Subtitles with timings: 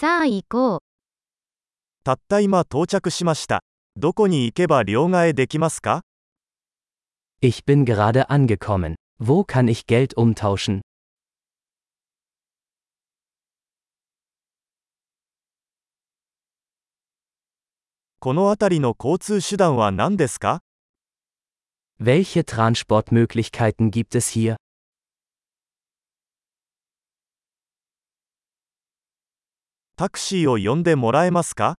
[0.00, 0.80] さあ行こう。
[2.04, 3.62] たった今到着しました。
[3.96, 6.00] どこに行けば両替できますか
[7.42, 8.94] Ich bin gerade angekommen.
[9.22, 10.80] Wo kann ich Geld umtauschen?
[18.20, 20.62] この辺りの交通手段は何ですか
[22.00, 24.56] Welche Transportmöglichkeiten gibt es hier?
[30.00, 31.74] Taxi o yonde moraemasu ka?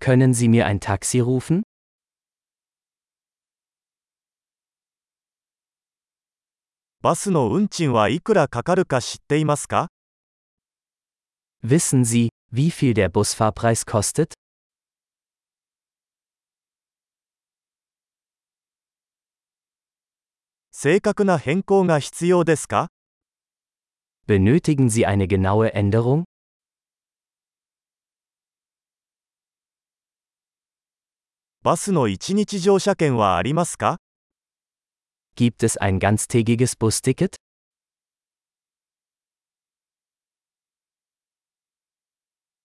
[0.00, 1.62] Können Sie mir ein Taxi rufen?
[7.00, 9.86] Bus no unchin wa ikura kakaru ka?
[11.62, 14.34] Wissen Sie, wie viel der Busfahrpreis kostet?
[24.26, 26.24] Benötigen Sie eine genaue Änderung?
[31.64, 33.96] バスの1日乗車券はありますか
[35.34, 37.36] Gibt es ein ganztägiges Busticket?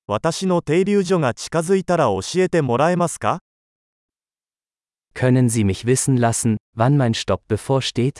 [0.05, 3.39] 私の停留所が近づいたら教えてもらえますか
[5.13, 8.19] Können Sie mich wissen lassen, wann mein Stopp bevorsteht?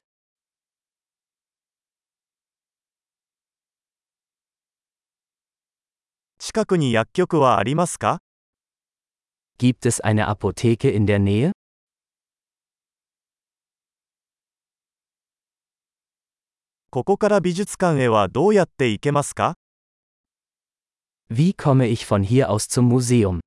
[6.38, 8.22] 近くに薬局はありますか
[9.60, 11.52] Gibt es eine Apotheke in der Nähe?
[21.28, 23.42] Wie komme ich von hier aus zum Museum?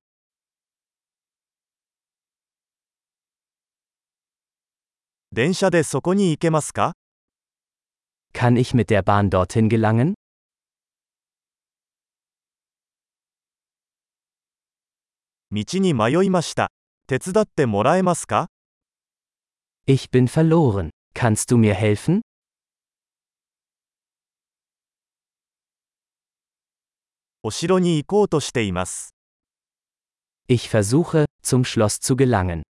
[8.33, 10.13] Kann ich mit der Bahn dorthin gelangen?
[15.53, 16.71] 道に迷いました。
[17.05, 18.47] 手伝ってもらえますか
[19.85, 20.89] Ich bin verloren.
[21.13, 22.21] Kannst du mir helfen?
[27.43, 29.13] お城に行こうとしています。
[30.47, 32.63] Ich versuche, zum Schloss zu gelangen.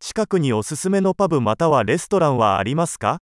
[0.00, 3.18] 近くにおすすめのパブまたはレストランはありますか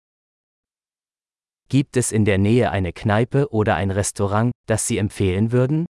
[1.70, 5.84] Gibt es in der Nähe eine Kneipe oder ein Restaurant, das Sie empfehlen würden?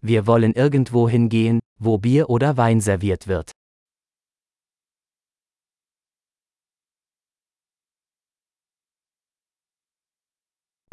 [0.00, 3.50] Wir wollen irgendwo hingehen, wo Bier oder Wein serviert wird.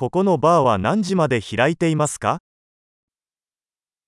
[0.03, 2.39] ここのバーは何時まで開いていますか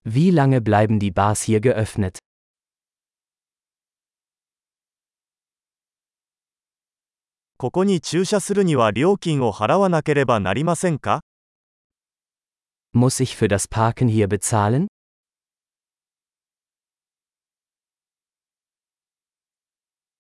[0.06, 2.17] ？Wie lange bleiben die Bars hier geöffnet?
[7.55, 11.22] ここに駐車するには料金を払わなければなりませんか
[12.94, 14.88] ？Muss ich für das Parken hier bezahlen?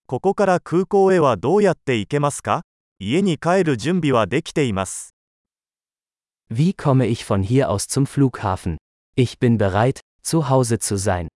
[0.05, 2.61] ここから空港へはどうやって行けますか？
[2.97, 5.14] 家に帰る準備はできています。
[6.47, 8.77] Wie komme ich von hier aus zum Flughafen?
[9.15, 11.27] Ich bin bereit, zu Hause zu sein.